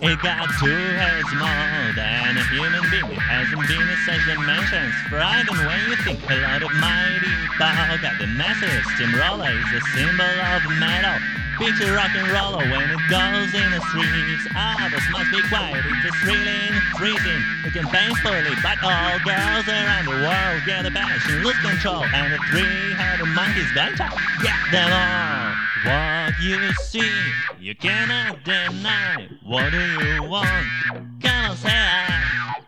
[0.00, 3.12] It got two heads more than a human being.
[3.12, 4.96] It hasn't been in such dimensions.
[5.12, 7.28] Frightened when you think a lot of mighty
[7.60, 8.00] power.
[8.00, 11.20] Got the massive steamroller is a symbol of metal.
[11.60, 14.48] Picture rock and roller when it goes in the streets.
[14.56, 17.42] Ah, Others must be quiet, it's thrilling, freezing.
[17.68, 22.32] It can painfully, but all girls around the world get a passion, lose control, and
[22.32, 24.08] the three-headed monkey's to
[24.40, 25.69] get them all.
[25.84, 27.10] What you see,
[27.58, 29.28] you cannot deny.
[29.42, 30.66] What do you want?
[31.24, 32.06] On, say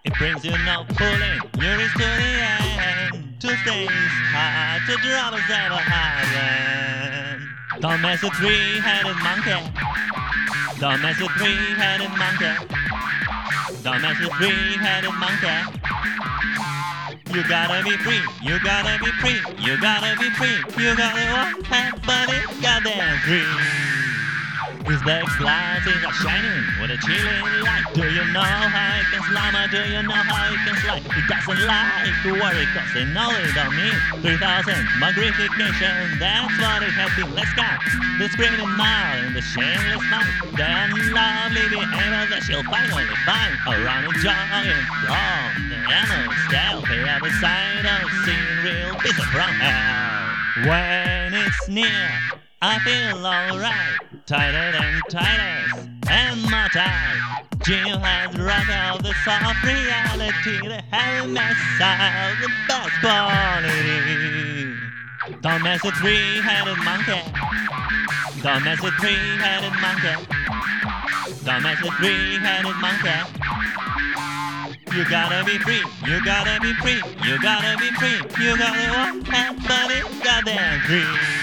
[0.05, 3.35] It brings you no pulling, you're to the end.
[3.39, 3.91] Two things
[4.33, 7.49] hard to drop as ever happen.
[7.81, 9.61] Don't mess with three-headed monkey.
[10.81, 12.55] Don't mess with three-headed monkey.
[13.83, 16.32] Don't mess with three-headed monkey.
[17.33, 21.33] You gotta be free, you gotta be free, you gotta be free, you gotta
[21.71, 24.02] that body, goddamn free.
[24.83, 27.87] His black glasses are shining with a chilling light.
[27.95, 29.55] Do you know how it can slime?
[29.71, 31.07] Do you know how it can slide?
[31.07, 33.95] He doesn't like to worry cause they know it don't mean
[34.27, 34.43] 3000
[34.99, 36.19] magnification.
[36.19, 37.31] That's what it has been.
[37.31, 37.63] Let's go.
[38.19, 40.51] The screaming mile and the shameless smile.
[40.51, 46.83] The unlovely behavior that she'll finally find around enjoying from the animal style.
[46.83, 50.67] The other side of seeing real pizza from hell.
[50.67, 52.32] When it's near.
[52.65, 57.43] I feel alright, tighter than tightest, and my tight.
[57.65, 58.39] Jill has
[58.71, 61.39] out the soft reality, the heavy
[61.83, 64.79] out the best quality.
[65.43, 67.19] Don't mess with three-headed monkey.
[68.47, 70.23] Don't mess with three-headed monkey.
[71.43, 73.11] Don't mess with three-headed monkey.
[74.95, 79.27] You gotta be free, you gotta be free, you gotta be free, you gotta walk
[79.35, 81.42] that body, goddamn free.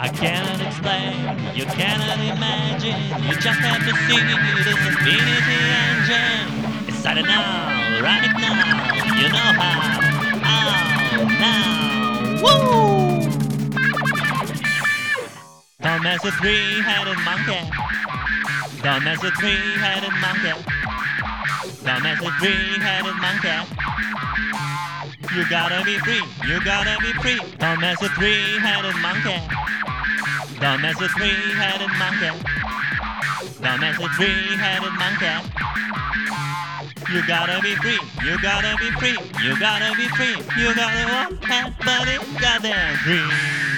[0.00, 1.10] I cannot explain,
[1.56, 2.94] you cannot imagine,
[3.26, 4.22] you just have to see
[4.62, 6.86] this infinity engine.
[6.86, 9.98] It's started now, run it now, you know how.
[10.46, 13.18] Oh, now, woo!
[15.82, 17.58] Don't mess with three-headed monkey.
[18.82, 20.54] Don't mess with three-headed monkey.
[21.82, 23.66] Don't mess with three-headed monkey.
[25.34, 27.40] You gotta be free, you gotta be free.
[27.58, 29.42] Don't mess with three-headed monkey.
[30.60, 32.34] Don't mess with three-headed monkey.
[33.62, 35.68] Don't mess with three-headed monkey.
[37.12, 41.40] You gotta be free, you gotta be free, you gotta be free, you gotta walk
[41.48, 43.77] that body goddamn free.